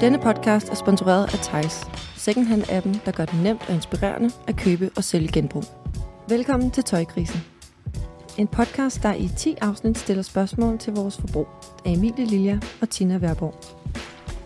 [0.00, 4.90] Denne podcast er sponsoreret af Tejs, secondhand-appen, der gør det nemt og inspirerende at købe
[4.96, 5.64] og sælge genbrug.
[6.28, 7.40] Velkommen til Tøjkrisen.
[8.38, 11.46] En podcast, der i 10 afsnit stiller spørgsmål til vores forbrug
[11.84, 13.54] af Emilie Lilja og Tina Værborg.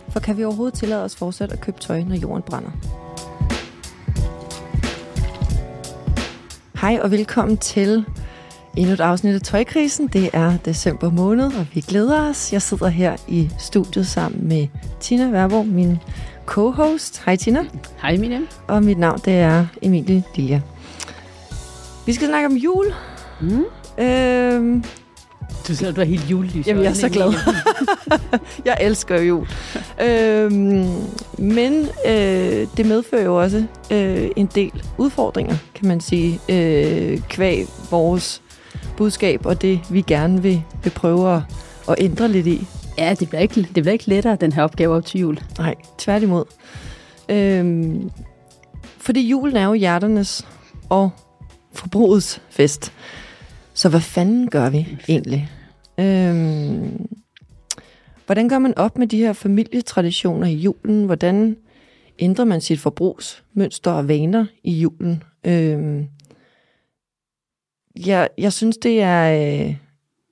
[0.09, 2.71] For kan vi overhovedet tillade os fortsat at købe tøj, når jorden brænder?
[6.81, 8.05] Hej og velkommen til
[8.77, 10.07] endnu et afsnit af Tøjkrisen.
[10.07, 12.53] Det er december måned, og vi glæder os.
[12.53, 14.67] Jeg sidder her i studiet sammen med
[14.99, 15.97] Tina Værborg, min
[16.45, 17.21] co-host.
[17.25, 17.65] Hej Tina.
[18.01, 18.47] Hej Miriam.
[18.67, 20.61] Og mit navn det er Emilie Lilja.
[22.05, 22.85] Vi skal snakke om jul.
[23.41, 23.63] Mm.
[24.03, 24.83] Øhm,
[25.67, 26.67] Du ser, du er helt julelys.
[26.67, 27.33] Jamen, jeg er så glad.
[28.65, 29.47] jeg elsker jul.
[30.01, 30.89] øhm,
[31.37, 37.67] men øh, det medfører jo også øh, en del udfordringer, kan man sige, øh, kvæg
[37.91, 38.41] vores
[38.97, 41.41] budskab, og det vi gerne vil, vil prøve at,
[41.89, 42.67] at ændre lidt i.
[42.97, 45.39] Ja, det bliver, ikke, det bliver ikke lettere, den her opgave op til jul.
[45.57, 46.45] Nej, tværtimod.
[47.29, 48.09] Øhm,
[48.97, 50.47] fordi julen er jo hjerternes
[50.89, 51.09] og
[51.73, 52.93] forbrugets fest.
[53.73, 55.49] Så hvad fanden gør vi egentlig?
[55.99, 57.07] Øhm,
[58.25, 61.05] hvordan gør man op med de her familietraditioner i julen?
[61.05, 61.55] Hvordan
[62.19, 65.23] ændrer man sit forbrugsmønster og vaner i julen?
[65.43, 66.05] Øhm,
[68.05, 69.31] jeg, jeg synes, det er...
[69.65, 69.75] Øh,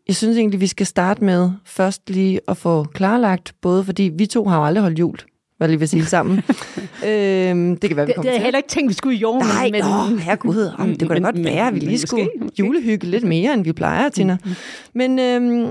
[0.07, 4.25] jeg synes egentlig, vi skal starte med først lige at få klarlagt, både fordi vi
[4.25, 5.17] to har jo aldrig holdt jul,
[5.57, 6.37] hvad lige vil sige sammen.
[7.07, 8.43] øhm, det kan være, vi Det, kommer det er til.
[8.43, 9.47] heller ikke tænkt, vi skulle i jorden.
[9.47, 12.29] Nej, men, åh, herregud, om, det kunne da men- godt være, at vi lige skulle
[12.41, 12.55] måske.
[12.59, 14.37] julehygge lidt mere, end vi plejer, Tina.
[14.95, 15.67] Men øhm,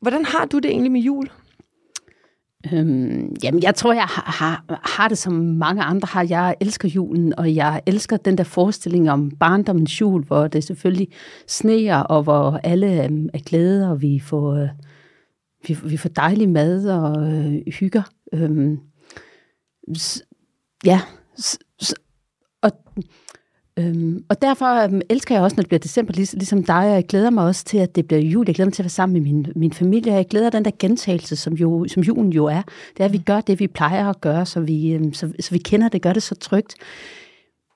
[0.00, 1.28] hvordan har du det egentlig med jul?
[2.72, 6.26] Øhm, jamen, jeg tror, jeg har, har, har det som mange andre har.
[6.30, 11.08] Jeg elsker julen, og jeg elsker den der forestilling om barndommens jul, hvor det selvfølgelig
[11.46, 14.68] sneer, og hvor alle øhm, er glade, og vi får, øh,
[15.68, 18.02] vi, vi får dejlig mad og øh, hygger.
[18.34, 18.78] Øhm,
[19.98, 20.22] s-
[20.86, 21.00] ja,
[21.40, 21.94] s, s,
[22.62, 22.70] og,
[23.78, 26.94] øhm, og derfor øhm, elsker jeg også, når det bliver december, lig, ligesom dig, og
[26.94, 28.44] jeg glæder mig også til, at det bliver jul.
[28.46, 30.64] Jeg glæder mig til at være sammen med min, min familie, og jeg glæder den
[30.64, 32.62] der gentagelse, som, jo, som julen jo er.
[32.96, 35.50] Det er, at vi gør det, vi plejer at gøre, så vi, øhm, så, så
[35.50, 36.74] vi kender det, gør det så trygt.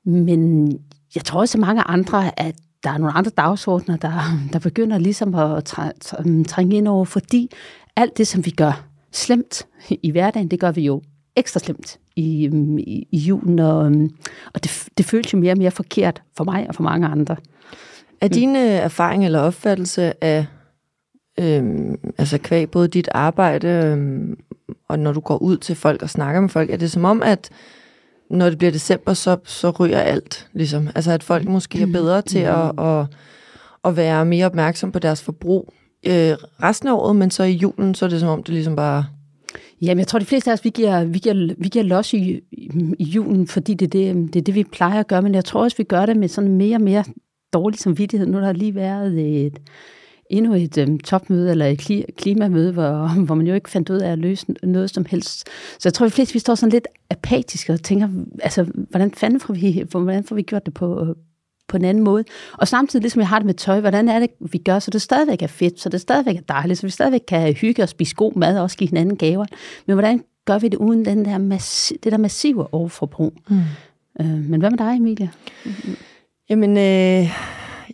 [0.04, 0.68] Men
[1.14, 2.54] jeg tror også, at mange andre, at
[2.84, 4.12] der er nogle andre dagsordner, der,
[4.52, 6.16] der begynder ligesom at træ, træ,
[6.48, 7.50] trænge ind over, fordi
[7.96, 9.66] alt det, som vi gør slemt
[10.02, 11.02] i hverdagen, det gør vi jo
[11.36, 14.10] ekstra slemt i, øhm, i, i julen, og, øhm,
[14.54, 17.36] og det, det føles jo mere og mere forkert for mig og for mange andre.
[18.20, 20.46] Er dine erfaring eller opfattelse af,
[21.40, 24.38] øhm, altså kvæg både dit arbejde, øhm,
[24.88, 27.22] og når du går ud til folk og snakker med folk, er det som om,
[27.22, 27.50] at
[28.30, 30.88] når det bliver december, så, så ryger alt, ligesom?
[30.94, 33.06] Altså at folk måske er bedre til at, at,
[33.84, 35.72] at være mere opmærksom på deres forbrug
[36.06, 38.76] øh, resten af året, men så i julen, så er det som om, det ligesom
[38.76, 39.06] bare...
[39.82, 42.40] Jamen, jeg tror, de fleste af os, vi giver, vi giver, vi giver los i,
[42.98, 45.44] i, julen, fordi det er det, det er det, vi plejer at gøre, men jeg
[45.44, 47.04] tror også, vi gør det med sådan mere og mere
[47.52, 48.26] dårlig samvittighed.
[48.26, 49.58] Nu har der lige været et,
[50.30, 54.12] endnu et um, topmøde, eller et klimamøde, hvor, hvor man jo ikke fandt ud af
[54.12, 55.48] at løse noget som helst.
[55.78, 58.08] Så jeg tror, de fleste, vi står sådan lidt apatiske og tænker,
[58.42, 61.14] altså, hvordan fanden får vi, hvordan får vi gjort det på,
[61.68, 62.24] på en anden måde.
[62.52, 65.02] Og samtidig, ligesom jeg har det med tøj, hvordan er det, vi gør, så det
[65.02, 68.14] stadigvæk er fedt, så det stadigvæk er dejligt, så vi stadigvæk kan hygge og spise
[68.14, 69.44] god mad og også give hinanden gaver.
[69.86, 73.32] Men hvordan gør vi det uden den der massi- det der massive overforbrug?
[73.48, 73.60] Mm.
[74.20, 75.30] Øh, men hvad med dig, Emilie?
[76.50, 77.30] Jamen, øh,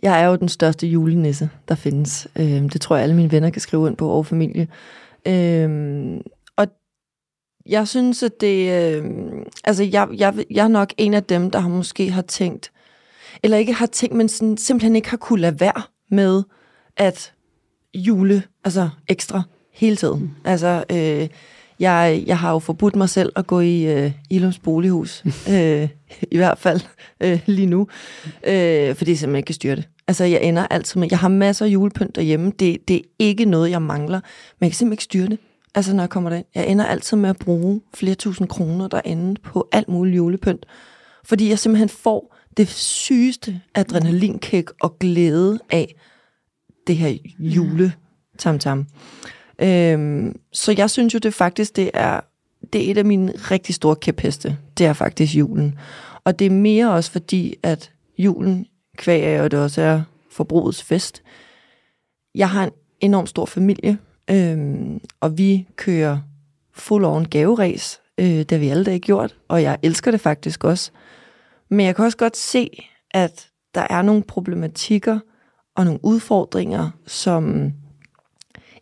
[0.03, 2.27] jeg er jo den største julenisse, der findes.
[2.35, 4.67] Øh, det tror jeg, alle mine venner kan skrive under på, og familie.
[5.27, 6.19] Øh,
[6.55, 6.67] og
[7.65, 8.71] jeg synes, at det...
[8.71, 9.05] Øh,
[9.63, 12.71] altså, jeg, jeg, jeg er nok en af dem, der har måske har tænkt,
[13.43, 16.43] eller ikke har tænkt, men sådan, simpelthen ikke har kunne lade være med
[16.97, 17.33] at
[17.93, 19.41] jule, altså ekstra,
[19.73, 20.19] hele tiden.
[20.19, 20.29] Mm.
[20.45, 21.27] Altså, øh,
[21.79, 25.23] jeg, jeg har jo forbudt mig selv at gå i øh, Ilums bolighus,
[25.53, 25.89] øh,
[26.31, 26.81] i hvert fald
[27.21, 27.87] øh, lige nu,
[28.47, 29.89] øh, fordi jeg simpelthen ikke kan styre det.
[30.07, 33.45] Altså, jeg ender altid med, jeg har masser af julepynt derhjemme, det, det er ikke
[33.45, 34.19] noget, jeg mangler,
[34.59, 35.39] men jeg kan simpelthen ikke styre det.
[35.75, 36.45] Altså, når jeg kommer derind.
[36.55, 40.65] Jeg ender altid med at bruge flere tusind kroner derinde på alt muligt julepynt,
[41.25, 45.95] fordi jeg simpelthen får det sygeste adrenalinkick og glæde af
[46.87, 47.93] det her jule
[48.37, 48.85] tam
[49.59, 52.19] Øhm, så jeg synes jo, det faktisk det er,
[52.73, 54.57] det er et af mine rigtig store kæpheste.
[54.77, 55.79] Det er faktisk julen.
[56.23, 58.65] Og det er mere også fordi, at julen
[58.97, 60.01] kvæg af, og det også er
[60.31, 61.23] forbrugets fest.
[62.35, 62.71] Jeg har en
[63.01, 63.97] enormt stor familie,
[64.29, 66.19] øhm, og vi kører
[66.73, 67.99] full on gaveræs.
[68.17, 70.91] Øh, det har vi alle dage gjort, og jeg elsker det faktisk også.
[71.69, 72.69] Men jeg kan også godt se,
[73.11, 75.19] at der er nogle problematikker
[75.75, 77.71] og nogle udfordringer, som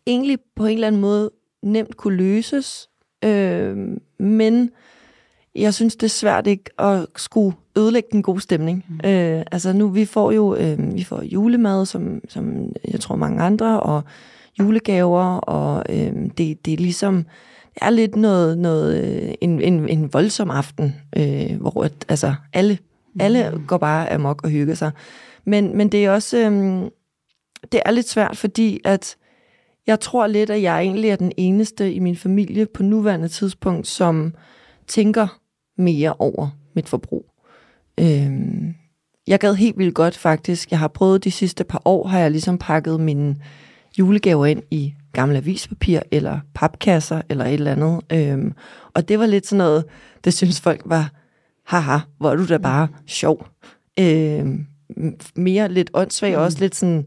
[0.07, 1.31] egentlig på en eller anden måde
[1.63, 2.89] nemt kunne løses,
[3.23, 3.77] Øh,
[4.19, 4.69] men
[5.55, 8.85] jeg synes, det er svært ikke at skulle ødelægge den gode stemning.
[8.89, 9.09] Mm.
[9.09, 13.43] Øh, altså nu, vi får jo øh, vi får julemad, som, som jeg tror mange
[13.43, 14.03] andre, og
[14.59, 17.25] julegaver, og øh, det, det er ligesom,
[17.73, 22.33] det er lidt noget, noget øh, en, en, en voldsom aften, øh, hvor at, altså
[22.53, 22.77] alle,
[23.19, 23.65] alle mm.
[23.67, 24.91] går bare amok og hygger sig.
[25.45, 26.89] Men, men det er også, øh,
[27.71, 29.15] det er lidt svært, fordi at
[29.87, 33.87] jeg tror lidt, at jeg egentlig er den eneste i min familie på nuværende tidspunkt,
[33.87, 34.33] som
[34.87, 35.39] tænker
[35.77, 37.25] mere over mit forbrug.
[37.99, 38.75] Øhm,
[39.27, 40.71] jeg gad helt vildt godt faktisk.
[40.71, 43.35] Jeg har prøvet de sidste par år, har jeg ligesom pakket mine
[43.99, 48.01] julegaver ind i gamle avispapir, eller papkasser, eller et eller andet.
[48.11, 48.53] Øhm,
[48.93, 49.85] og det var lidt sådan noget,
[50.23, 51.11] det synes folk var,
[51.65, 53.47] haha, hvor er du da bare sjov.
[53.99, 54.65] Øhm,
[55.35, 56.41] mere lidt åndssvag, mm.
[56.41, 57.05] også lidt sådan,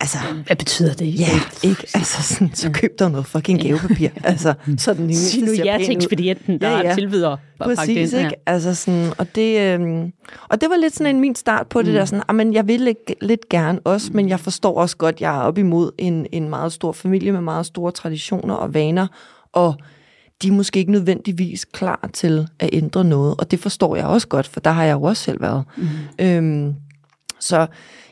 [0.00, 1.20] Altså, Hvad betyder det?
[1.20, 1.28] Ja,
[1.62, 1.86] ikke?
[1.94, 4.08] Altså, sådan, så køb dig noget fucking gavepapir.
[4.24, 6.94] altså, så den Sig nu ja til ekspedienten, der ja, ja.
[6.94, 7.36] tilbyder.
[7.58, 8.34] Præcis, ikke?
[8.46, 10.12] Altså sådan, og, det, øhm,
[10.48, 11.94] og det var lidt sådan en min start på det mm.
[11.94, 15.36] der, sådan, men jeg vil lidt, lidt gerne også, men jeg forstår også godt, jeg
[15.36, 19.06] er op imod en, en meget stor familie med meget store traditioner og vaner,
[19.52, 19.74] og
[20.42, 24.28] de er måske ikke nødvendigvis klar til at ændre noget, og det forstår jeg også
[24.28, 25.64] godt, for der har jeg jo også selv været.
[25.76, 25.88] Mm.
[26.18, 26.74] Øhm,
[27.44, 27.66] så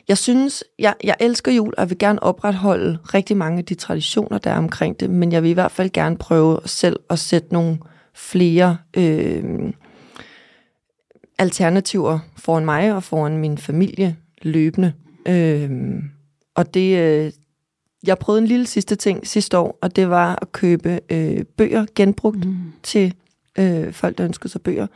[0.07, 3.75] jeg synes, jeg, jeg elsker jul, og jeg vil gerne opretholde rigtig mange af de
[3.75, 7.19] traditioner, der er omkring det, men jeg vil i hvert fald gerne prøve selv at
[7.19, 7.77] sætte nogle
[8.13, 9.43] flere øh,
[11.39, 14.93] alternativer foran mig og foran min familie løbende.
[15.25, 15.71] Øh,
[16.55, 17.31] og det, øh,
[18.07, 21.85] jeg prøvede en lille sidste ting sidste år, og det var at købe øh, bøger
[21.95, 22.55] genbrugt mm.
[22.83, 23.13] til
[23.59, 24.87] øh, folk, der ønskede sig bøger.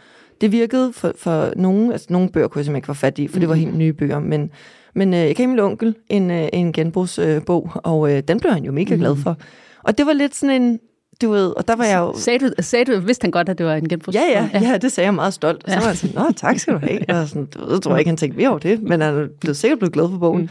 [0.42, 3.28] Det virkede for, for nogle, altså nogle bøger kunne jeg simpelthen ikke få fat i,
[3.28, 4.52] for det var helt nye bøger, men
[4.98, 8.54] men øh, jeg kan min onkel en, øh, en genbrugsbog, øh, og øh, den blev
[8.54, 9.22] han jo mega glad mm.
[9.22, 9.38] for.
[9.84, 10.80] Og det var lidt sådan en,
[11.22, 12.14] du ved, og der var jeg jo...
[12.18, 14.24] Sagde du, sagde du vidste han godt, at det var en genbrugsbog?
[14.30, 15.64] Ja, ja, ja, det sagde jeg meget stolt.
[15.64, 17.00] Og så var jeg sådan, nå, tak skal du have.
[17.10, 19.58] Og sådan, ved, tror jeg ikke, han tænkte mere over det, men han er blevet,
[19.58, 20.50] sikkert blevet glad for bogen.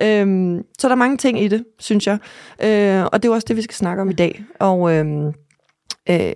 [0.00, 0.06] Mm.
[0.06, 2.18] Øhm, så der er mange ting i det, synes jeg.
[2.62, 4.44] Øh, og det er også det, vi skal snakke om i dag.
[4.60, 5.06] Og øh,
[6.10, 6.32] øh,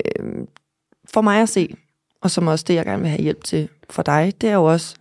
[1.15, 1.75] for mig at se,
[2.23, 4.65] og som også det, jeg gerne vil have hjælp til for dig, det er jo
[4.65, 4.97] også,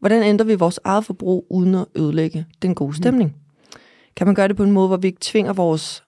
[0.00, 2.94] Hvordan ændrer vi vores eget forbrug uden at ødelægge den gode mm.
[2.94, 3.30] stemning?
[3.30, 3.78] Mm.
[4.16, 6.04] Kan man gøre det på en måde, hvor vi ikke tvinger vores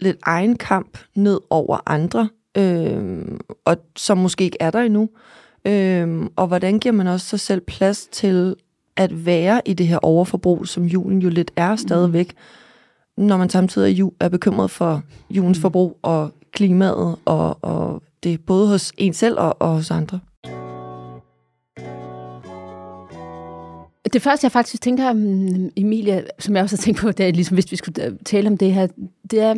[0.00, 3.22] lidt egen kamp ned over andre, øh,
[3.64, 5.08] og som måske ikke er der endnu?
[5.64, 8.56] Øh, og hvordan giver man også sig selv plads til
[8.96, 12.34] at være i det her overforbrug, som julen jo lidt er stadigvæk,
[13.16, 15.62] når man samtidig er, er bekymret for julens mm.
[15.62, 20.20] forbrug og klimaet, og, og det både hos en selv og, og hos andre?
[24.12, 27.32] Det første, jeg faktisk tænker, mm, Emilie, som jeg også har tænkt på, det er
[27.32, 28.86] ligesom, hvis vi skulle øh, tale om det her,
[29.30, 29.54] det er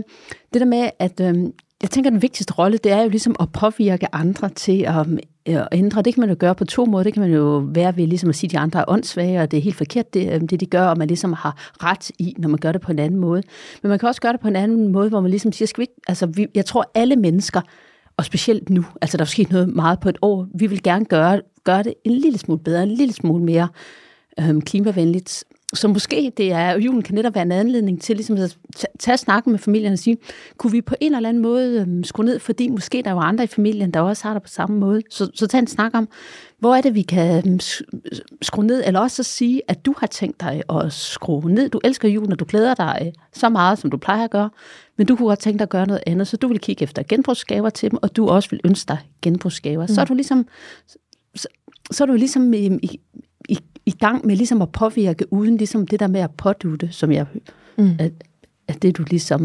[0.52, 1.52] det der med, at øhm,
[1.82, 5.06] jeg tænker, at den vigtigste rolle, det er jo ligesom at påvirke andre til at,
[5.06, 5.18] mm,
[5.48, 6.02] øh, at ændre.
[6.02, 7.04] Det kan man jo gøre på to måder.
[7.04, 9.50] Det kan man jo være ved ligesom at sige, at de andre er åndssvage, og
[9.50, 12.34] det er helt forkert, det, øh, det de gør, og man ligesom har ret i,
[12.38, 13.42] når man gør det på en anden måde.
[13.82, 15.80] Men man kan også gøre det på en anden måde, hvor man ligesom siger, skal
[15.80, 17.60] vi ikke, altså vi, jeg tror, alle mennesker,
[18.16, 21.04] og specielt nu, altså der er sket noget meget på et år, vi vil gerne
[21.04, 23.68] gøre, gøre det en lille smule bedre, en lille smule mere
[24.40, 25.44] øhm, klimavenligt.
[25.74, 28.56] Så måske det er, julen kan netop være en anledning til ligesom at
[28.98, 30.16] tage snakken med familien og sige,
[30.56, 33.44] kunne vi på en eller anden måde øhm, skrue ned, fordi måske der var andre
[33.44, 35.02] i familien, der også har det på samme måde.
[35.10, 36.08] Så, så tag en snak om,
[36.58, 37.60] hvor er det, vi kan øhm,
[38.42, 41.68] skrue ned, eller også at sige, at du har tænkt dig at skrue ned.
[41.68, 44.50] Du elsker julen, og du glæder dig så meget, som du plejer at gøre,
[44.98, 47.02] men du kunne godt tænke dig at gøre noget andet, så du vil kigge efter
[47.08, 49.82] genbrugsgaver til dem, og du også vil ønske dig genbrugsgaver.
[49.82, 49.94] Mm.
[49.94, 50.46] Så er du ligesom,
[51.34, 51.48] så,
[51.90, 53.00] så er du ligesom i, i,
[53.86, 57.26] i, gang med ligesom at påvirke, uden ligesom det der med at pådute, som jeg...
[57.78, 57.96] Mm.
[57.98, 58.12] At,
[58.68, 59.40] at det du ligesom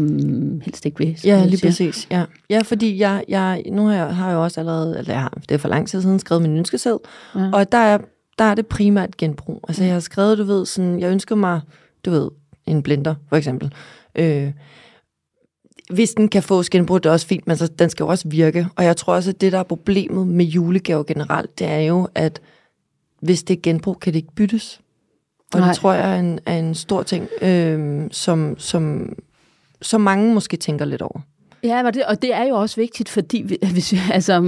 [0.64, 1.20] helst ikke vil.
[1.24, 1.70] Ja, lige siger.
[1.70, 2.08] præcis.
[2.10, 2.24] Ja.
[2.50, 5.54] ja, fordi jeg, jeg, nu har jeg, har jeg også allerede, eller jeg har, det
[5.54, 6.98] er for lang tid siden, skrevet min ønskesæd,
[7.34, 7.50] ja.
[7.52, 7.98] og der er,
[8.38, 9.64] der er det primært genbrug.
[9.68, 11.60] Altså jeg har skrevet, du ved, sådan, jeg ønsker mig,
[12.04, 12.30] du ved,
[12.66, 13.72] en blender for eksempel.
[14.14, 14.52] Øh,
[15.90, 18.28] hvis den kan få genbrug, det er også fint, men så, den skal jo også
[18.28, 18.66] virke.
[18.76, 22.08] Og jeg tror også, at det, der er problemet med julegaver generelt, det er jo,
[22.14, 22.40] at
[23.20, 24.80] hvis det er genbrug, kan det ikke byttes.
[25.54, 25.68] Og Nej.
[25.68, 29.12] det tror jeg er en, er en stor ting, øh, som, som,
[29.82, 31.20] som mange måske tænker lidt over.
[31.62, 34.40] Ja, og det, og det er jo også vigtigt, fordi hvis, altså,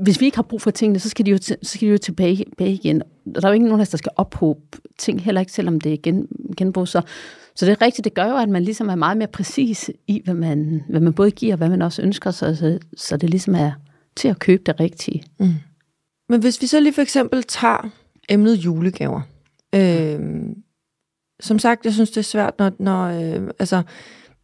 [0.00, 1.98] hvis vi ikke har brug for tingene, så skal de jo, så skal de jo
[1.98, 3.02] tilbage, tilbage igen.
[3.34, 4.60] Der er jo ikke nogen af os, der skal ophobe
[4.98, 6.88] ting, heller ikke selvom det er gen, genbrug.
[6.88, 7.02] Så,
[7.54, 10.22] så det er rigtigt, det gør jo, at man ligesom er meget mere præcis i,
[10.24, 13.30] hvad man, hvad man både giver og hvad man også ønsker, så, så, så det
[13.30, 13.72] ligesom er
[14.16, 15.22] til at købe det rigtige.
[15.38, 15.54] Mm.
[16.32, 17.90] Men hvis vi så lige for eksempel tager
[18.28, 19.20] emnet julegaver.
[19.74, 20.20] Øh,
[21.40, 22.72] som sagt, jeg synes, det er svært, når...
[22.78, 23.82] når øh, altså,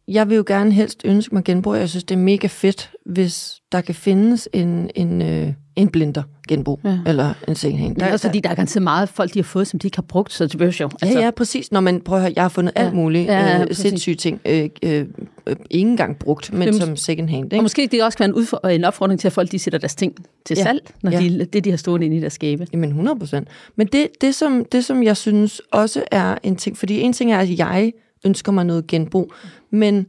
[0.09, 1.75] jeg vil jo gerne helst ønske mig genbrug.
[1.75, 6.23] Jeg synes, det er mega fedt, hvis der kan findes en, en, øh, en blinder
[6.47, 6.99] genbrug, ja.
[7.05, 7.95] eller en secondhand.
[7.95, 10.01] Der, også fordi der er ganske meget folk, de har fået, som de ikke har
[10.01, 10.89] brugt, så det behøver jo.
[11.01, 11.19] Altså.
[11.19, 11.71] Ja, ja, præcis.
[11.71, 12.85] Når man prøver at høre, jeg har fundet ja.
[12.85, 15.05] alt muligt ja, ja, øh, sindssyge ting, øh, øh,
[15.47, 17.45] øh, ikke engang brugt, men som secondhand.
[17.45, 17.57] Ikke?
[17.57, 19.95] Og måske det også kan være en, en opfordring til, at folk de sætter deres
[19.95, 20.13] ting
[20.45, 20.63] til ja.
[20.63, 21.19] salg, når ja.
[21.19, 22.67] de, det de har stået inde i deres skabe.
[22.73, 23.47] Jamen 100 procent.
[23.75, 27.31] Men det, det, som, det, som jeg synes også er en ting, fordi en ting
[27.31, 27.91] er, at jeg
[28.25, 29.33] ønsker mig noget genbrug,
[29.71, 30.07] men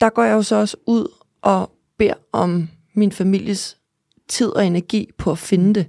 [0.00, 1.06] der går jeg jo så også ud
[1.42, 3.76] og beder om min families
[4.28, 5.86] tid og energi på at finde det.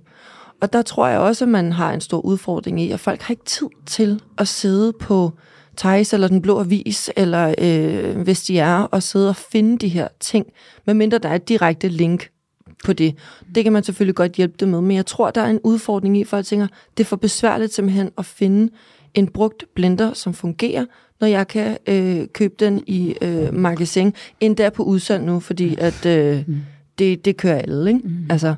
[0.62, 3.32] Og der tror jeg også, at man har en stor udfordring i, at folk har
[3.32, 5.32] ikke tid til at sidde på
[5.78, 9.88] Thijs eller Den Blå Avis, eller øh, hvis de er, og sidde og finde de
[9.88, 10.46] her ting,
[10.88, 12.30] medmindre der er et direkte link
[12.84, 13.16] på det.
[13.56, 16.18] Det kan man selvfølgelig godt hjælpe dem med, men jeg tror, der er en udfordring
[16.18, 16.68] i, at folk tænker,
[16.98, 18.74] det er for besværligt simpelthen at finde
[19.14, 20.86] en brugt blender, som fungerer,
[21.22, 26.06] når jeg kan øh, købe den i øh, magasin, endda på udsalg nu, fordi at
[26.06, 26.58] øh, mm.
[27.00, 27.90] det, det kører alle.
[27.90, 28.08] Ikke?
[28.08, 28.26] Mm.
[28.30, 28.56] Altså,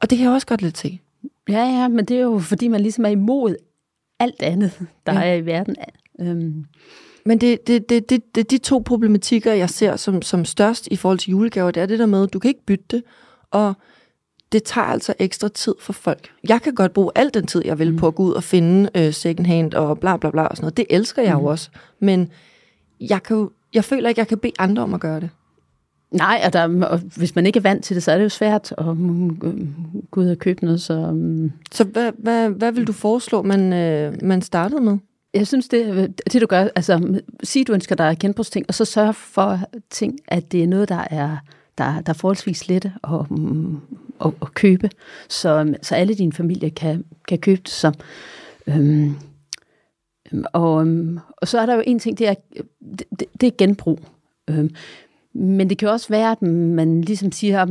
[0.00, 1.00] og det kan jeg også godt lidt se.
[1.48, 3.56] Ja, ja, men det er jo fordi, man ligesom er imod
[4.20, 4.72] alt andet,
[5.06, 5.26] der ja.
[5.28, 5.76] er i verden.
[6.20, 6.64] Øhm.
[7.24, 10.96] Men det, det, det, det, det, de to problematikker, jeg ser som, som størst i
[10.96, 13.02] forhold til julegaver, det er det der med, at du kan ikke bytte det,
[13.50, 13.74] og
[14.52, 16.28] det tager altså ekstra tid for folk.
[16.48, 17.98] Jeg kan godt bruge al den tid, jeg vil mm.
[17.98, 20.64] på at gå ud og finde øh, second hand og bla bla bla og sådan
[20.64, 20.76] noget.
[20.76, 21.40] Det elsker jeg mm.
[21.40, 21.70] jo også.
[22.00, 22.28] Men
[23.00, 25.30] jeg, kan jo, jeg føler ikke, jeg kan bede andre om at gøre det.
[26.10, 28.28] Nej, og, der, og hvis man ikke er vant til det, så er det jo
[28.28, 29.38] svært at um,
[30.10, 30.80] gå ud og købe noget.
[30.80, 31.52] Så, um.
[31.72, 34.98] så hvad, hvad, hvad vil du foreslå, man, øh, man startede med?
[35.34, 39.14] Jeg synes, det, det du gør, altså sig, du ønsker dig genbrugsting, og så sørg
[39.14, 41.36] for ting, at det er noget, der er,
[41.78, 43.26] der, der er forholdsvis lette at,
[44.24, 44.90] at, at købe,
[45.28, 47.92] så, så alle dine familier kan, kan købe det Så,
[48.68, 49.14] Øhm,
[50.52, 50.86] og,
[51.36, 52.34] og så er der jo en ting, det er,
[52.98, 54.00] det, det er genbrug.
[54.50, 54.74] Øhm,
[55.32, 57.66] men det kan også være, at man ligesom siger,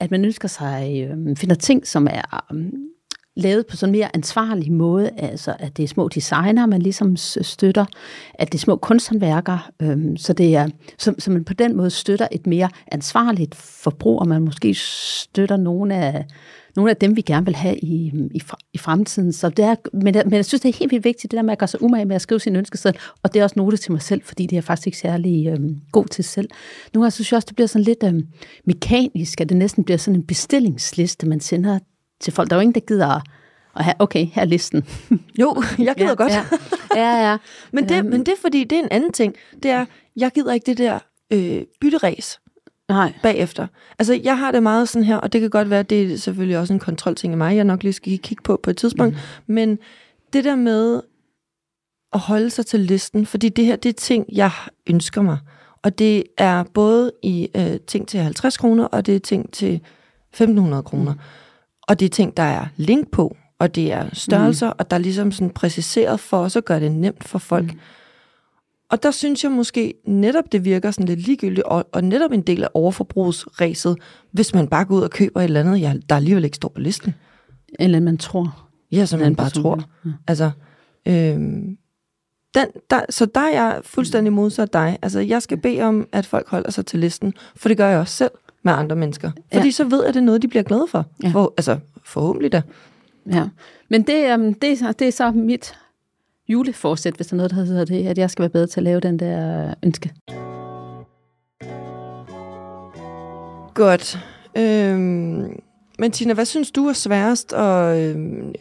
[0.00, 2.88] at man ønsker sig, øhm, finder ting, som er øhm,
[3.36, 7.16] lavet på sådan en mere ansvarlig måde, altså at det er små designer, man ligesom
[7.16, 7.84] støtter,
[8.34, 11.90] at det er små kunsthåndværkere, øhm, så, det er, så, så man på den måde
[11.90, 16.24] støtter et mere ansvarligt forbrug, og man måske støtter nogle af,
[16.76, 19.32] nogle af dem, vi gerne vil have i, i, i fremtiden.
[19.32, 21.52] Så det er, men, men jeg synes, det er helt vildt vigtigt, det der med
[21.52, 23.92] at gøre sig umage med at skrive sin ønskeseddel, og det er også note til
[23.92, 26.48] mig selv, fordi det er jeg faktisk ikke særlig øhm, god til selv.
[26.94, 28.26] Nogle gange synes jeg også, det bliver sådan lidt øhm,
[28.64, 31.78] mekanisk, at det næsten bliver sådan en bestillingsliste, man sender
[32.20, 32.50] til folk.
[32.50, 33.20] Der er jo ingen, der gider
[33.76, 34.84] at have, okay, her er listen.
[35.40, 36.32] jo, jeg gider ja, godt.
[36.32, 36.44] Ja,
[36.96, 37.30] ja.
[37.30, 37.36] ja.
[37.72, 39.34] men, det, um, men det er fordi, det er en anden ting.
[39.62, 40.98] Det er, jeg gider ikke det der
[41.30, 42.40] øh, bytteræs.
[42.88, 43.12] Nej.
[43.22, 43.66] bagefter.
[43.98, 46.16] Altså, jeg har det meget sådan her, og det kan godt være, at det er
[46.16, 49.14] selvfølgelig også en kontrolting i mig, jeg nok lige skal kigge på på et tidspunkt,
[49.14, 49.54] mm.
[49.54, 49.78] men
[50.32, 51.00] det der med
[52.12, 54.50] at holde sig til listen, fordi det her, det er ting, jeg
[54.86, 55.38] ønsker mig.
[55.82, 59.74] Og det er både i øh, ting til 50 kroner, og det er ting til
[60.30, 61.12] 1500 kroner.
[61.12, 61.20] Mm.
[61.88, 64.76] Og det er ting, der er link på, og det er størrelser, mm.
[64.78, 67.72] og der er ligesom sådan præciseret for os at gøre det nemt for folk.
[67.72, 67.78] Mm.
[68.90, 72.42] Og der synes jeg måske netop, det virker sådan lidt ligegyldigt, og, og netop en
[72.42, 73.96] del af overforbrugsræset,
[74.30, 76.68] hvis man bare går ud og køber et eller andet, ja, der alligevel ikke står
[76.68, 77.14] på listen.
[77.78, 78.68] Eller man tror.
[78.92, 79.62] Ja, som man bare person.
[79.62, 79.84] tror.
[80.04, 80.10] Ja.
[80.28, 80.50] Altså,
[81.08, 81.76] øhm,
[82.54, 84.98] den, der, så der er jeg fuldstændig modsat dig.
[85.02, 87.98] Altså, jeg skal bede om, at folk holder sig til listen, for det gør jeg
[87.98, 88.30] også selv
[88.64, 89.30] med andre mennesker.
[89.52, 89.70] Fordi ja.
[89.70, 91.06] så ved jeg, at det er noget, de bliver glade for.
[91.22, 91.28] Ja.
[91.28, 92.62] For, altså, forhåbentlig da.
[93.32, 93.48] Ja,
[93.90, 95.74] men det, um, det, er, det er så mit
[96.48, 98.84] juleforsæt, hvis der er noget, der hedder det, at jeg skal være bedre til at
[98.84, 100.12] lave den der ønske.
[103.74, 104.18] Godt.
[104.56, 105.60] Øhm,
[105.98, 108.16] men Tina, hvad synes du er sværest og øh,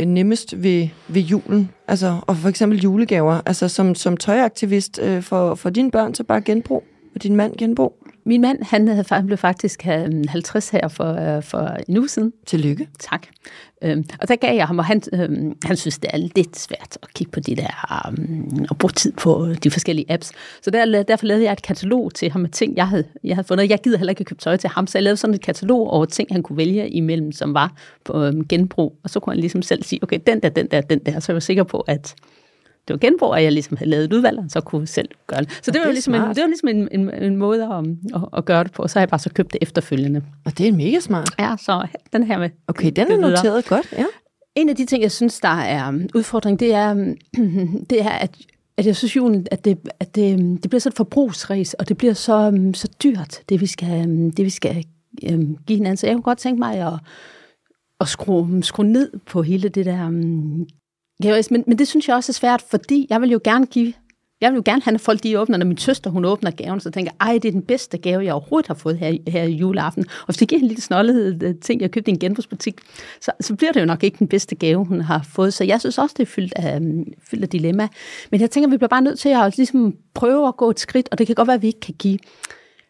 [0.05, 1.69] nemmest ved, ved julen?
[1.87, 3.41] Altså, og for eksempel julegaver.
[3.45, 6.83] Altså, som, som tøjaktivist øh, for, for dine børn, så bare genbrug,
[7.15, 8.03] og din mand genbrug.
[8.25, 12.33] Min mand, han, havde, han blev faktisk 50 her for, øh, for en uge siden.
[12.45, 12.87] Tillykke.
[12.99, 13.27] Tak.
[13.83, 16.97] Øhm, og der gav jeg ham, og han, øhm, han synes, det er lidt svært
[17.03, 20.31] at kigge på de der, um, og bruge tid på de forskellige apps.
[20.61, 23.47] Så der, derfor lavede jeg et katalog til ham med ting, jeg havde, jeg havde
[23.47, 23.69] fundet.
[23.69, 26.05] Jeg gider heller ikke købe tøj til ham, så jeg lavede sådan et katalog over
[26.05, 27.73] ting, han kunne vælge imellem, som var
[28.05, 28.99] på øhm, genbrug.
[29.03, 31.19] Og så kunne han ligesom selv sige, okay, den der, den der, den der.
[31.19, 32.15] Så jeg var sikker på, at
[32.87, 35.39] det var genbrug, og jeg ligesom havde lavet et udvalg, og så kunne selv gøre
[35.39, 35.51] det.
[35.51, 37.85] Så det, det var, ligesom en, det var ligesom en, en, en måde at,
[38.15, 40.23] at, at gøre det på, så har jeg bare så købt det efterfølgende.
[40.45, 41.29] Og det er mega smart.
[41.39, 42.49] Ja, så den her med...
[42.67, 44.05] Okay, den er noteret godt, ja.
[44.55, 47.15] En af de ting, jeg synes, der er um, udfordring, det er, um,
[47.89, 48.37] det er at,
[48.77, 51.89] at jeg synes julen, at det, at det, um, det bliver så et forbrugsræs, og
[51.89, 54.85] det bliver så, så dyrt, det vi skal, det vi skal
[55.33, 55.97] um, give hinanden.
[55.97, 56.93] Så jeg kunne godt tænke mig at,
[57.99, 60.09] at skrue, skrue ned på hele det der
[61.23, 63.93] Ja, men, men det synes jeg også er svært, fordi jeg vil jo gerne give
[64.41, 66.79] Jeg vil jo gerne have, at folk de åbner, når min søster hun åbner gaven,
[66.79, 69.43] så tænker jeg, ej, det er den bedste gave, jeg overhovedet har fået her, her
[69.43, 70.05] i juleaften.
[70.19, 72.81] Og hvis det giver en lille snollet øh, ting, jeg købte i en genbrugsbutik,
[73.21, 75.53] så, så bliver det jo nok ikke den bedste gave, hun har fået.
[75.53, 77.87] Så jeg synes også, det er fyldt af, øh, fyldt af dilemma.
[78.31, 81.09] Men jeg tænker, vi bliver bare nødt til at ligesom prøve at gå et skridt,
[81.11, 82.19] og det kan godt være, at vi ikke kan give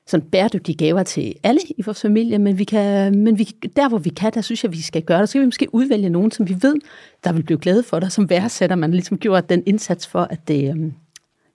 [0.08, 3.44] sådan bæredygtige gaver til alle i vores familie, men, vi kan, men vi,
[3.76, 5.30] der hvor vi kan, der synes jeg, vi skal gøre det.
[5.30, 6.76] Så skal vi måske udvælge nogen, som vi ved,
[7.24, 10.48] der vil blive glade for dig, som værdsætter man ligesom gjort den indsats for, at
[10.48, 10.94] det, øhm,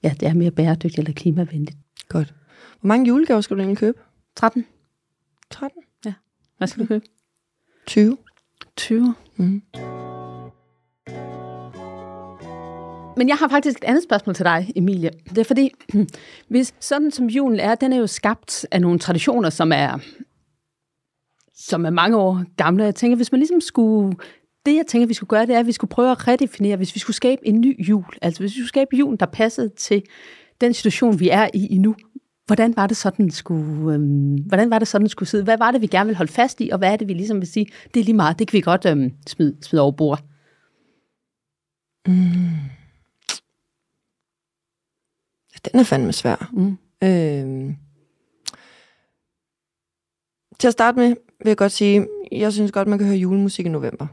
[0.02, 1.76] ja, det er mere bæredygtigt eller klimavenligt.
[2.08, 2.34] Godt.
[2.80, 3.98] Hvor mange julegaver skal du egentlig købe?
[4.36, 4.66] 13.
[5.50, 5.82] 13?
[6.06, 6.12] Ja.
[6.58, 7.04] Hvad skal du købe?
[7.86, 8.16] 20?
[8.76, 9.14] 20.
[9.36, 9.62] Mm.
[13.18, 15.10] Men jeg har faktisk et andet spørgsmål til dig, Emilie.
[15.28, 15.70] Det er fordi,
[16.48, 19.98] hvis sådan som julen er, den er jo skabt af nogle traditioner, som er,
[21.54, 22.84] som er mange år gamle.
[22.84, 24.16] Jeg tænker, hvis man ligesom skulle...
[24.66, 26.94] Det, jeg tænker, vi skulle gøre, det er, at vi skulle prøve at redefinere, hvis
[26.94, 28.04] vi skulle skabe en ny jul.
[28.22, 30.02] Altså, hvis vi skulle skabe julen, der passede til
[30.60, 31.94] den situation, vi er i, i nu.
[32.46, 35.44] Hvordan var det sådan, skulle, øhm, hvordan var det sådan, skulle sidde?
[35.44, 37.40] Hvad var det, vi gerne vil holde fast i, og hvad er det, vi ligesom
[37.40, 40.20] vil sige, det er lige meget, det kan vi godt øhm, smide, smide over bord.
[42.06, 42.77] Mm.
[45.64, 46.50] Den er fandme svær.
[46.52, 46.78] Mm.
[47.04, 47.76] Øhm.
[50.58, 53.66] Til at starte med vil jeg godt sige, jeg synes godt, man kan høre julemusik
[53.66, 54.06] i november.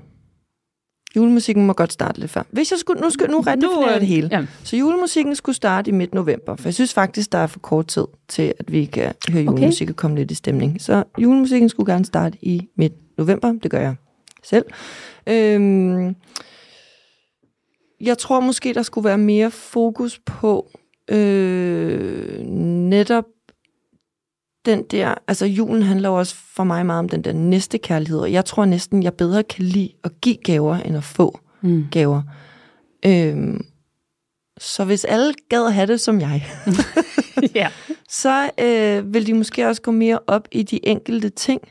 [1.16, 2.44] Julemusikken må godt starte lidt før.
[2.52, 4.30] Hvis jeg skulle, nu skal nu redefinere øh, det hele.
[4.32, 4.46] Ja.
[4.64, 7.88] Så julemusikken skulle starte i midt november, for jeg synes faktisk, der er for kort
[7.88, 10.82] tid til, at vi kan høre julemusik og komme lidt i stemning.
[10.82, 13.52] Så julemusikken skulle gerne starte i midt november.
[13.64, 13.96] Det gør jeg
[14.44, 14.66] selv.
[15.28, 16.16] Øhm,
[18.02, 20.70] jeg tror måske, der skulle være mere fokus på
[21.12, 22.40] øh,
[22.90, 23.26] netop
[24.66, 28.20] den der, altså julen handler jo også for mig meget om den der næste kærlighed,
[28.20, 31.86] og jeg tror næsten, jeg bedre kan lide at give gaver, end at få Mm.
[31.92, 32.22] gaver.
[33.06, 33.66] Øhm,
[34.58, 36.46] så hvis alle gad have det som jeg,
[37.56, 37.72] ja.
[38.10, 41.62] så øh, vil de måske også gå mere op i de enkelte ting,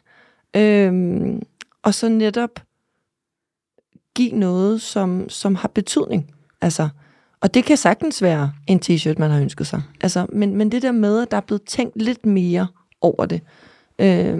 [0.56, 1.42] øhm,
[1.82, 2.60] og så netop
[4.16, 6.34] give noget, som, som har betydning.
[6.60, 6.88] Altså,
[7.44, 9.82] og det kan sagtens være en t-shirt, man har ønsket sig.
[10.00, 12.66] Altså, men, men det der med, at der er blevet tænkt lidt mere
[13.00, 13.40] over det,
[13.98, 14.38] øh,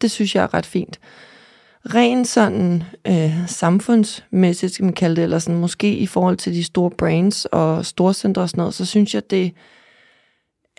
[0.00, 1.00] det synes jeg er ret fint.
[1.94, 6.64] Rent sådan øh, samfundsmæssigt, skal man kalde det, eller sådan, måske i forhold til de
[6.64, 9.52] store brands og storcentre og sådan noget, så synes jeg, det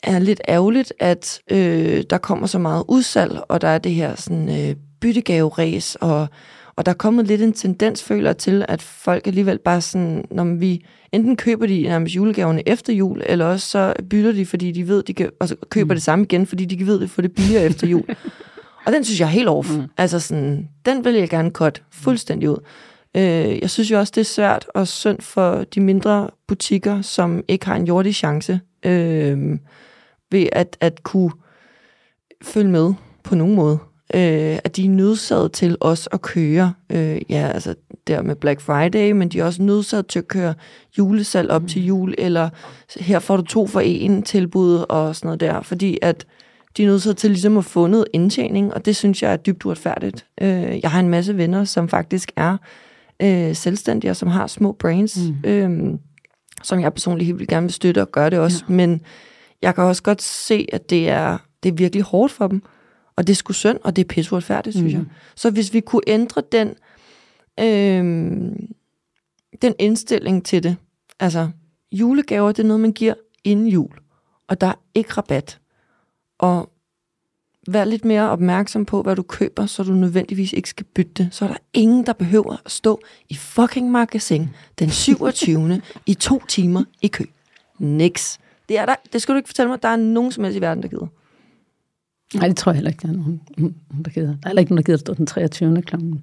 [0.03, 4.15] er lidt ærgerligt, at øh, der kommer så meget udsalg, og der er det her
[4.15, 6.27] sådan, øh, byttegaveræs, og,
[6.75, 10.43] og der er kommet lidt en tendens, føler til, at folk alligevel bare sådan, når
[10.43, 14.87] vi enten køber de nærmest julegaverne efter jul, eller også så bytter de, fordi de
[14.87, 15.95] ved, de kan, og så køber mm.
[15.95, 18.05] det samme igen, fordi de ved, det får det billigere efter jul.
[18.85, 19.77] Og den synes jeg er helt off.
[19.77, 19.83] Mm.
[19.97, 22.57] Altså sådan, den vil jeg gerne cut fuldstændig ud.
[23.15, 27.43] Øh, jeg synes jo også, det er svært og synd for de mindre butikker, som
[27.47, 29.59] ikke har en jordig chance øh,
[30.31, 31.31] ved at, at kunne
[32.41, 33.79] følge med på nogen måde.
[34.15, 37.75] Øh, at de er nødsaget til også at køre, øh, ja, altså
[38.07, 40.53] der med Black Friday, men de er også nødsaget til at køre
[40.97, 41.67] julesalg op mm.
[41.67, 42.49] til jul, eller
[42.99, 46.25] her får du to for en tilbud og sådan noget der, fordi at
[46.77, 49.65] de er nødt til ligesom at få noget indtjening, og det synes jeg er dybt
[49.65, 50.25] uretfærdigt.
[50.41, 52.57] Øh, jeg har en masse venner, som faktisk er
[53.21, 55.49] øh, selvstændige, og som har små brains, mm.
[55.49, 55.99] øh,
[56.63, 58.63] som jeg personligt helt vil gerne vil støtte og gøre det også.
[58.69, 58.73] Ja.
[58.73, 59.01] Men
[59.61, 62.61] jeg kan også godt se, at det er, det er virkelig hårdt for dem,
[63.15, 64.99] og det sgu synd, og det er pisse uretfærdigt, synes mm.
[64.99, 65.05] jeg.
[65.35, 66.67] Så hvis vi kunne ændre den,
[67.59, 68.03] øh,
[69.61, 70.75] den indstilling til det,
[71.19, 71.49] altså
[71.91, 73.91] julegaver, det er noget, man giver inden jul,
[74.47, 75.59] og der er ikke rabat
[76.39, 76.69] og
[77.67, 81.29] vær lidt mere opmærksom på, hvad du køber, så du nødvendigvis ikke skal bytte det.
[81.31, 82.99] Så er der ingen, der behøver at stå
[83.29, 84.49] i fucking magasin
[84.79, 85.81] den 27.
[86.05, 87.23] i to timer i kø.
[87.79, 88.39] Niks.
[88.69, 90.61] Det, er der, det skal du ikke fortælle mig, der er nogen som helst i
[90.61, 91.07] verden, der gider.
[92.35, 93.41] Nej, det tror jeg heller ikke, der er nogen,
[94.05, 94.27] der gider.
[94.27, 95.81] Der er heller ikke nogen, der gider stå den 23.
[95.81, 96.21] klokken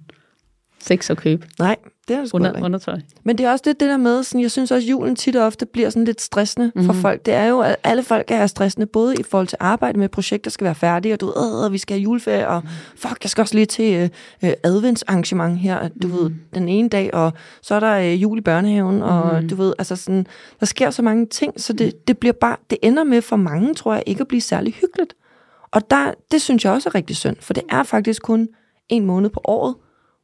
[0.83, 1.47] 6 og købe.
[1.59, 1.77] Nej,
[2.09, 2.65] det er det Under, ikke.
[2.65, 3.01] undertøj.
[3.25, 5.37] Men det er også det, det der med, sådan, jeg synes også, at julen tit
[5.37, 6.87] og ofte bliver sådan lidt stressende mm-hmm.
[6.87, 7.27] for folk.
[7.27, 10.51] Det er jo, at alle folk er stressende, både i forhold til arbejde med projekter,
[10.51, 12.63] skal være færdige, og du ved, øh, vi skal have juleferie, og
[12.97, 14.09] fuck, jeg skal også lige til øh,
[14.45, 16.15] øh, adventsarrangement her, du mm.
[16.15, 19.49] ved, den ene dag, og så er der øh, jul i børnehaven, og Mhm.
[19.49, 20.27] du ved, altså sådan,
[20.61, 23.75] der sker så mange ting, så det, det bliver bare, det ender med for mange,
[23.75, 25.15] tror jeg, ikke at blive særlig hyggeligt.
[25.73, 28.49] Og der, det synes jeg også er rigtig synd, for det er faktisk kun
[28.89, 29.75] en måned på året,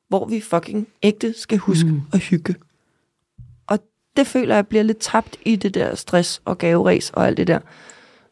[0.09, 2.01] hvor vi fucking ægte skal huske mm.
[2.13, 2.55] at hygge.
[3.67, 3.79] Og
[4.17, 7.47] det føler jeg bliver lidt tabt i det der stress og gaveræs og alt det
[7.47, 7.59] der.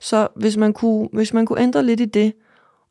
[0.00, 2.32] Så hvis man kunne, hvis man kunne ændre lidt i det,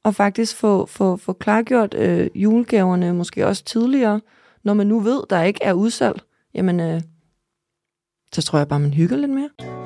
[0.04, 4.22] og faktisk få, få, få klargjort øh, julegaverne måske også tidligere,
[4.64, 6.22] når man nu ved, der ikke er udsalg,
[6.54, 7.02] jamen, øh,
[8.34, 9.83] så tror jeg bare, man hygger lidt mere.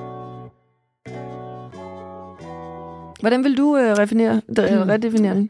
[3.19, 4.55] Hvordan vil du øh, redefinere, Mm.
[4.89, 5.49] redefinere den?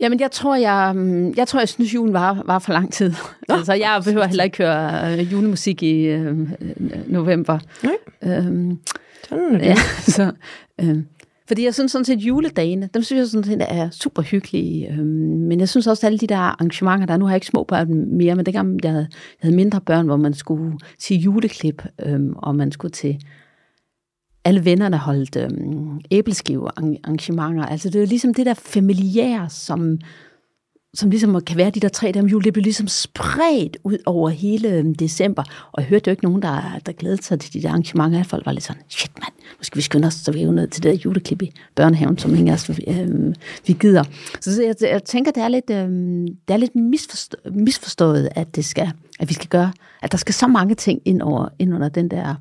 [0.00, 3.12] Jamen, jeg tror, jeg, mm, jeg, tror, jeg synes, julen var, var for lang tid.
[3.48, 6.46] altså, jeg behøver heller ikke høre øh, julemusik i øh, øh,
[7.06, 7.58] november.
[7.82, 7.92] Nej.
[8.38, 8.78] Øhm,
[9.28, 9.66] Sådan er det.
[9.66, 9.74] ja,
[10.16, 10.32] så,
[10.80, 10.96] øh,
[11.48, 14.88] fordi jeg synes sådan set, juledagene, dem synes jeg sådan set er super hyggelige.
[14.92, 17.36] Øh, men jeg synes også, at alle de der arrangementer, der er, nu har jeg
[17.36, 20.78] ikke små børn mere, men dengang jeg havde, jeg havde mindre børn, hvor man skulle
[20.98, 23.16] sige juleklip, øh, og man skulle til
[24.48, 27.66] alle vennerne holdt øhm, æbleskive arrangementer.
[27.66, 29.98] Altså det er ligesom det der familiære, som,
[30.94, 33.98] som ligesom kan være de der tre dage om jul, det blev ligesom spredt ud
[34.06, 35.42] over hele øhm, december.
[35.72, 38.22] Og jeg hørte jo ikke nogen, der, der glædede sig til de der arrangementer.
[38.22, 40.52] Folk var lidt sådan, shit mand, nu skal vi skynde os, så vi er jo
[40.52, 43.34] ned til det der juleklip i børnehaven, som ingen af os øhm,
[43.66, 44.04] vi gider.
[44.40, 45.88] Så, så jeg, jeg tænker, det er lidt, øh,
[46.48, 50.34] det er lidt misforstået, misforstået, at, det skal, at vi skal gøre, at der skal
[50.34, 52.34] så mange ting ind, over, ind under den der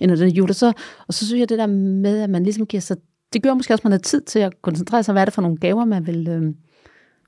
[0.00, 0.48] ind under den jul.
[0.50, 0.72] Og så,
[1.08, 2.96] og så synes jeg det der med, at man ligesom giver sig,
[3.32, 5.34] det gør måske også, at man har tid til at koncentrere sig, hvad er det
[5.34, 6.42] for nogle gaver, man vil, øh,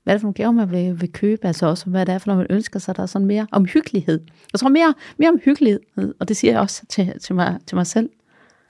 [0.03, 2.17] hvad er det for nogle gaver, man vil, vil købe, altså også, hvad det er
[2.17, 4.19] for noget, man ønsker sig, der er sådan mere omhyggelighed.
[4.53, 5.79] Jeg tror mere, mere omhyggelighed,
[6.19, 8.09] og det siger jeg også til, til, mig, til mig selv.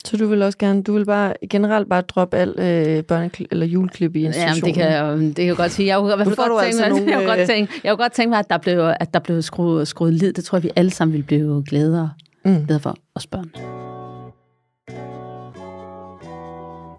[0.05, 3.65] Så du vil også gerne, du vil bare generelt bare droppe al øh, børneklip eller
[3.65, 4.63] juleklip i institutionen?
[4.65, 5.87] det kan, jeg, det kan jeg godt sige.
[5.87, 8.29] Jeg kunne, godt altså tænke, nogle, jeg, kunne godt øh, tænke, jeg kunne godt tænke
[8.29, 10.33] mig, at der blev, at der blev skruet, skruet lid.
[10.33, 12.11] Det tror jeg, vi alle sammen ville blive glædere,
[12.45, 12.53] Mm.
[12.53, 13.76] glædere for os børn.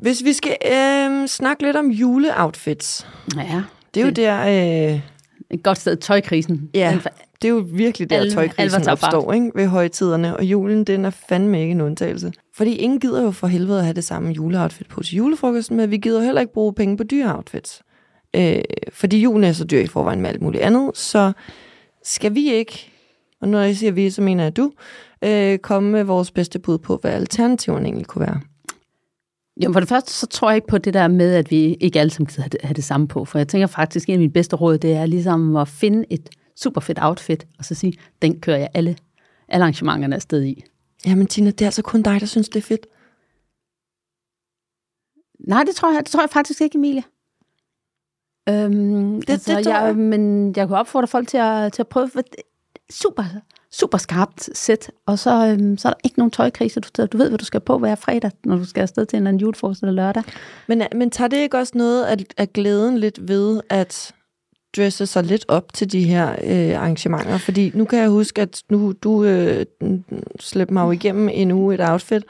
[0.01, 3.07] Hvis vi skal øh, snakke lidt om juleoutfits.
[3.37, 3.63] Ja,
[3.95, 5.01] Det er jo Det- der, øh,
[5.51, 5.97] et godt sted.
[5.97, 6.71] Tøjkrisen.
[6.75, 6.99] Ja.
[7.43, 9.51] Det er jo virkelig der, alvor tøjkrisen opstår ikke?
[9.55, 10.37] ved højtiderne.
[10.37, 12.33] Og julen, den er fandme ikke en undtagelse.
[12.57, 15.91] Fordi ingen gider jo for helvede at have det samme juleoutfit på til julefrokosten, men
[15.91, 17.83] vi gider heller ikke bruge penge på dyre outfits.
[18.37, 18.61] Øh,
[18.93, 21.33] fordi julen er så dyr i forvejen med alt muligt andet, så
[22.05, 22.91] skal vi ikke,
[23.41, 24.73] og når jeg siger vi, så mener jeg du,
[25.25, 28.41] øh, komme med vores bedste bud på, hvad alternativerne egentlig kunne være.
[29.65, 32.01] Jo, for det første, så tror jeg ikke på det der med, at vi ikke
[32.01, 33.25] alle sammen have det, have det samme på.
[33.25, 36.05] For jeg tænker faktisk, at en af mine bedste råd, det er ligesom at finde
[36.11, 38.97] et super fedt outfit, og så sige, den kører jeg alle,
[39.49, 40.65] alle arrangementerne afsted i.
[41.07, 42.87] Jamen Tina, det er altså kun dig, der synes, det er fedt.
[45.49, 47.03] Nej, det tror jeg, det tror jeg faktisk ikke, Emilie.
[48.49, 49.97] Øhm, det, altså, det tror jeg, jeg.
[49.97, 53.25] Men jeg kunne opfordre folk til at, til at prøve, for det er super,
[53.73, 56.81] super skarpt sæt, og så, øhm, så er der ikke nogen tøjkrise.
[56.81, 59.23] Du, du ved, hvad du skal på hver fredag, når du skal afsted til en
[59.23, 60.23] eller anden julefrokost eller lørdag.
[60.67, 64.15] Men, men tager det ikke også noget af, af glæden lidt ved at
[64.77, 67.39] dresse sig lidt op til de her øh, arrangementer?
[67.39, 69.67] Fordi nu kan jeg huske, at nu du øh,
[70.41, 72.23] slæbte mig jo igennem en uge et outfit,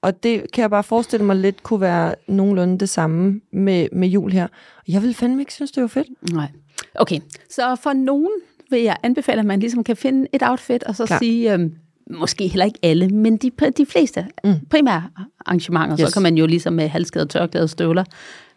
[0.00, 4.08] og det kan jeg bare forestille mig lidt kunne være nogenlunde det samme med, med
[4.08, 4.44] jul her.
[4.76, 6.32] Og jeg vil fandme ikke synes, det var fedt.
[6.32, 6.48] Nej.
[6.94, 8.30] Okay, så for nogen
[8.70, 11.18] vil jeg anbefale, at man ligesom kan finde et outfit, og så Klar.
[11.18, 11.74] Sige, øhm,
[12.10, 14.54] måske heller ikke alle, men de, de fleste Mm.
[14.70, 15.02] primære
[15.46, 16.08] arrangementer, Yes.
[16.08, 18.04] så kan man jo ligesom med halskede, tørklæde støvler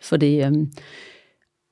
[0.02, 0.46] for det.
[0.46, 0.72] Øhm.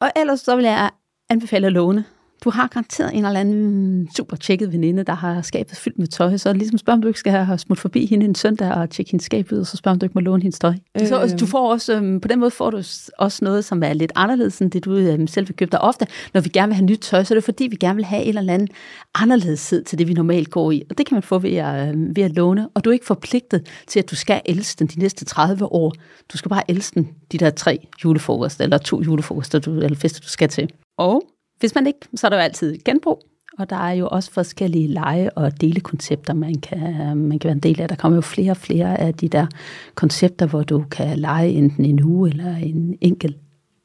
[0.01, 0.89] Og ellers så vil jeg
[1.29, 2.05] anbefale at låne.
[2.43, 6.37] Du har garanteret en eller anden super tjekket veninde, der har skabet fyldt med tøj,
[6.37, 9.11] så ligesom spørg, om du ikke skal have smut forbi hende en søndag og tjekke
[9.11, 10.73] hendes skab ud, og så spørg, om du ikke må låne hendes tøj.
[11.01, 11.07] Øh.
[11.07, 11.37] Så, Øhm.
[11.37, 12.77] du får også, øhm, på den måde får du
[13.17, 16.07] også noget, som er lidt anderledes end det, du øhm, selv vil købe dig ofte.
[16.33, 18.23] Når vi gerne vil have nyt tøj, så er det fordi, vi gerne vil have
[18.23, 18.67] en eller anden
[19.15, 20.83] anderledeshed til det, vi normalt går i.
[20.89, 23.05] Og det kan man få ved at, øhm, ved at låne, og du er ikke
[23.05, 25.93] forpligtet til, at du skal elske den de næste 30 år.
[26.33, 30.21] Du skal bare elske den de der tre julefrokoster, eller to julefrokoster, du, eller fester,
[30.21, 30.69] du skal til.
[30.97, 31.21] Og
[31.59, 33.23] hvis man ikke, så er der jo altid genbrug,
[33.59, 37.59] og der er jo også forskellige lege- og delekoncepter, man kan, man kan være en
[37.59, 37.89] del af.
[37.89, 39.47] Der kommer jo flere og flere af de der
[39.95, 43.37] koncepter, hvor du kan lege enten en uge eller en enkelt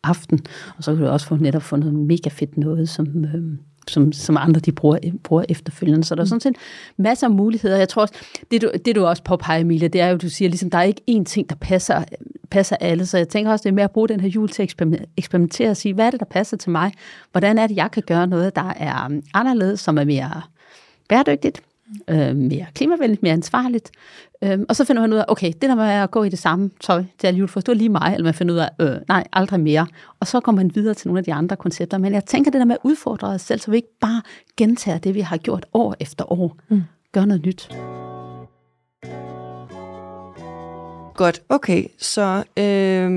[0.03, 0.41] aften,
[0.77, 4.12] og så kan du også få netop få noget mega fedt noget, som, øh, som,
[4.12, 6.05] som andre de bruger, bruger efterfølgende.
[6.05, 6.57] Så der er sådan set
[6.97, 7.77] masser af muligheder.
[7.77, 8.14] Jeg tror også,
[8.51, 10.83] det du, det du også påpeger, Emilia, det er jo, du siger, ligesom, der er
[10.83, 12.05] ikke én ting, der passer,
[12.51, 13.07] passer alle.
[13.07, 15.05] Så jeg tænker også, det er med at bruge den her jul til at eksperim-
[15.16, 16.92] eksperimentere og sige, hvad er det, der passer til mig?
[17.33, 20.42] Hvordan er det, jeg kan gøre noget, der er um, anderledes, som er mere
[21.09, 21.62] bæredygtigt,
[22.09, 23.91] øh, mere klimavenligt, mere ansvarligt.
[24.45, 26.39] Øh, og så finder man ud af, okay, det der med at gå i det
[26.39, 28.97] samme tøj til alle julefrokost, det var lige mig, eller man finder ud af, øh,
[29.09, 29.87] nej, aldrig mere.
[30.21, 31.99] Og så kommer man videre til nogle af de andre koncepter.
[31.99, 34.23] Men jeg tænker det der med at udfordre os selv, så vi ikke bare
[34.57, 36.57] gentager det, vi har gjort år efter år.
[36.69, 36.83] Mm.
[37.13, 37.69] Gør noget nyt.
[41.15, 41.85] Godt, okay.
[41.99, 43.11] Så øh,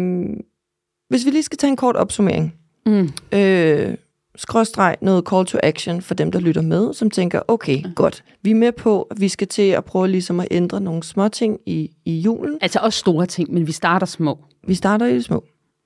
[1.10, 2.56] hvis vi lige skal tage en kort opsummering.
[2.86, 3.10] Mm.
[3.32, 3.96] øh,
[4.38, 8.52] skråstreg noget call to action for dem, der lytter med, som tænker, okay, godt, vi
[8.52, 11.60] er med på, at vi skal til at prøve ligesom at ændre nogle små ting
[11.66, 12.58] i, i julen.
[12.62, 14.40] Altså også store ting, men vi starter små.
[14.68, 15.44] Vi starter i det små.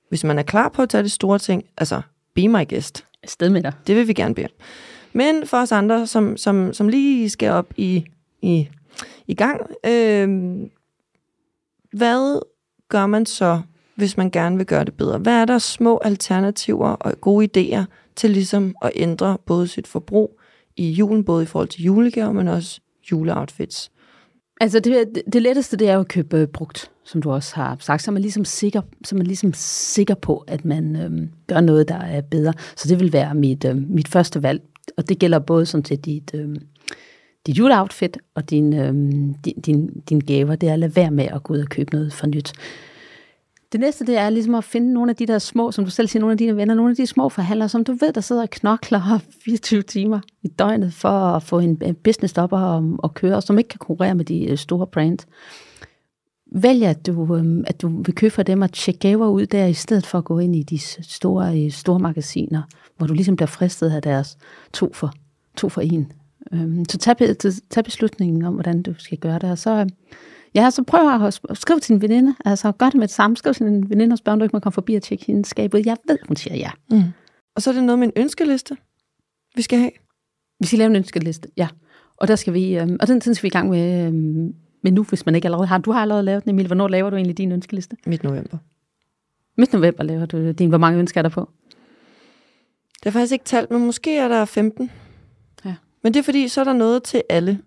[0.08, 2.00] Hvis man er klar på at tage det store ting, altså,
[2.34, 3.04] be my guest.
[3.22, 3.72] Afsted med dig.
[3.86, 4.48] Det vil vi gerne bede.
[5.12, 8.04] Men for os andre, som, som, som lige skal op i,
[8.42, 8.68] i,
[9.26, 10.28] i gang, øh,
[11.92, 12.42] hvad
[12.88, 13.60] gør man så,
[13.94, 15.18] hvis man gerne vil gøre det bedre?
[15.18, 17.84] Hvad er der små alternativer og gode idéer
[18.20, 20.40] til ligesom at ændre både sit forbrug
[20.76, 22.80] i julen, både i forhold til julegaver, men også
[23.12, 23.90] juleoutfits?
[24.60, 27.76] Altså det, det, letteste, det er jo at købe øh, brugt, som du også har
[27.80, 31.30] sagt, så er man ligesom sikker, så er man ligesom sikker på, at man øhm,
[31.46, 32.52] gør noget, der er bedre.
[32.76, 34.62] Så det vil være mit, øhm, mit første valg,
[34.96, 36.56] og det gælder både sådan til dit, øhm,
[37.46, 40.56] dit juleoutfit og din, øhm, din, din, din gaver.
[40.56, 42.52] Det er at lade være med at gå ud og købe noget for nyt.
[43.72, 46.08] Det næste, det er ligesom at finde nogle af de der små, som du selv
[46.08, 48.42] siger, nogle af dine venner, nogle af de små forhandlere, som du ved, der sidder
[48.42, 53.36] og knokler 24 timer i døgnet for at få en business op og, og køre,
[53.36, 55.26] og som ikke kan konkurrere med de øh, store brands.
[56.52, 59.66] Vælg, at du, øh, at du vil købe for dem og tjekke gaver ud der,
[59.66, 62.62] i stedet for at gå ind i de store, øh, store magasiner,
[62.96, 64.38] hvor du ligesom bliver fristet af deres
[64.72, 65.12] to for,
[65.56, 66.12] to for en.
[66.52, 67.16] Øhm, så tag,
[67.70, 69.86] tag beslutningen om, hvordan du skal gøre det, og så
[70.54, 72.34] Ja, så prøv at skrive til en veninde.
[72.44, 73.36] Altså, gør det med det samme.
[73.36, 75.48] Skriv til en veninde og spørg, om du ikke må komme forbi og tjekke hendes
[75.48, 75.86] skabet.
[75.86, 76.70] Jeg ved, hun siger ja.
[76.90, 77.02] Mm.
[77.54, 78.76] Og så er det noget med en ønskeliste,
[79.56, 79.90] vi skal have.
[80.60, 81.68] Vi skal lave en ønskeliste, ja.
[82.16, 84.92] Og der skal vi, øhm, og den, den skal vi i gang med, øhm, med
[84.92, 85.78] nu, hvis man ikke allerede har.
[85.78, 86.66] Du har allerede lavet den, Emil.
[86.66, 87.96] Hvornår laver du egentlig din ønskeliste?
[88.06, 88.58] Midt november.
[89.56, 90.68] Midt november laver du din.
[90.68, 91.50] Hvor mange ønsker er der på?
[93.00, 94.90] Det er faktisk ikke talt, men måske er der 15.
[95.64, 95.74] Ja.
[96.02, 97.60] Men det er fordi, så er der noget til alle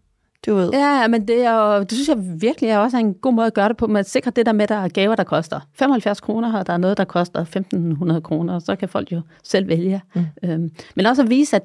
[0.46, 0.70] du ved.
[0.74, 3.70] Ja, men det, er, det synes jeg virkelig er også en god måde at gøre
[3.70, 6.22] det på, med at sikre det der med, at der er gaver, der koster 75
[6.22, 9.68] kroner, og der er noget, der koster 1500 kroner, og så kan folk jo selv
[9.68, 10.02] vælge.
[10.16, 10.26] Mm.
[10.44, 11.64] Øhm, men også at vise, at,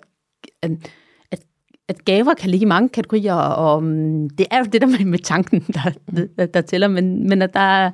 [0.63, 1.41] at,
[1.89, 5.05] at gaver kan ligge i mange kategorier, og um, det er jo det der med,
[5.05, 5.91] med tanken, der,
[6.39, 7.91] der, der tæller, men, men at der er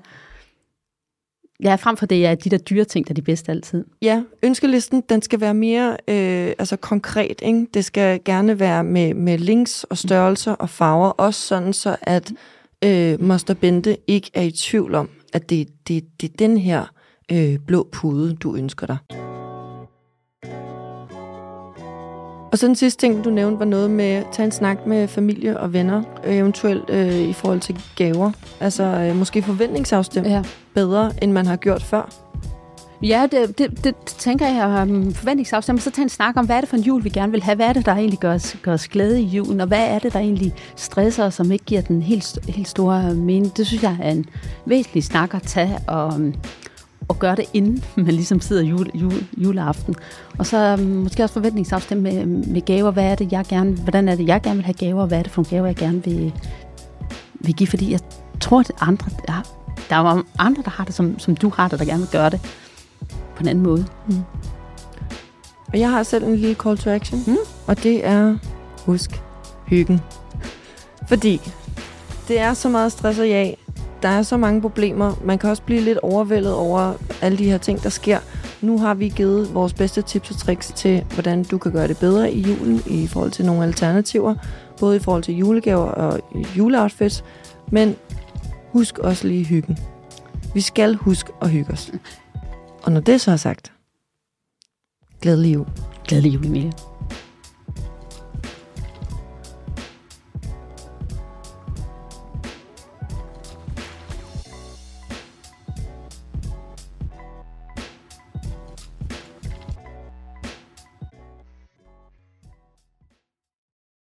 [1.65, 3.85] Ja, frem for det er de der dyre ting, der er de bedste altid.
[4.03, 7.43] Ja, ønskelisten, den skal være mere øh, altså konkret.
[7.43, 7.67] Ikke?
[7.75, 12.33] Det skal gerne være med, med links og størrelser og farver, også sådan så, at
[12.85, 16.85] øh, Moster Bente ikke er i tvivl om, at det, det, det er den her
[17.33, 19.24] øh, blå pude, du ønsker dig.
[22.55, 25.09] Og så den sidste ting, du nævnte, var noget med at tage en snak med
[25.09, 28.33] familie og venner, eventuelt øh, i forhold til gaver.
[28.61, 30.43] Altså øh, måske forventningsafstemt ja.
[30.75, 32.11] bedre, end man har gjort før.
[33.03, 35.83] Ja, det, det, det tænker jeg um, forventningsafstemt.
[35.83, 37.57] Så tage en snak om, hvad er det for en jul, vi gerne vil have?
[37.57, 39.61] Hvad er det, der egentlig gør os, gør os glæde i julen?
[39.61, 43.15] Og hvad er det, der egentlig stresser os, som ikke giver den helt, helt store
[43.15, 43.57] mening?
[43.57, 44.27] Det synes jeg er en
[44.67, 45.79] væsentlig snak at tage.
[45.89, 46.21] Og,
[47.11, 49.95] at gøre det, inden man ligesom sidder jule, jule, juleaften.
[50.39, 52.91] Og så um, måske også forventningsafstemme med, med gaver.
[52.91, 55.07] Hvad er det, jeg gerne, hvordan er det, jeg gerne vil have gaver?
[55.07, 56.33] Hvad er det for nogle gaver, jeg gerne vil,
[57.35, 57.67] vil give?
[57.67, 58.01] Fordi jeg
[58.41, 59.43] tror, at andre, der,
[59.91, 62.31] der er andre, der har det, som, som du har det, der gerne vil gøre
[62.31, 62.41] det
[63.37, 63.87] på en anden måde.
[64.09, 64.23] Mm.
[65.73, 67.37] Og jeg har selv en lille call to action, mm.
[67.67, 68.37] og det er,
[68.87, 69.23] husk
[69.67, 70.01] hyggen.
[71.09, 71.41] Fordi
[72.29, 73.57] det er så meget stress og jag,
[74.05, 75.15] der er så mange problemer.
[75.25, 78.19] Man kan også blive lidt overvældet over alle de her ting, der sker.
[78.61, 81.99] Nu har vi givet vores bedste tips og tricks til, hvordan du kan gøre det
[81.99, 84.35] bedre i julen i forhold til nogle alternativer.
[84.81, 86.21] Både i forhold til julegaver og
[86.57, 87.25] juleoutfits.
[87.73, 87.97] Men
[88.73, 89.79] husk også lige hyggen.
[90.55, 91.93] Vi skal huske at hygge os.
[92.83, 93.73] Og når det så er sagt,
[95.21, 95.67] glædelig jul.
[96.09, 96.73] Glædelig jul, Emilie.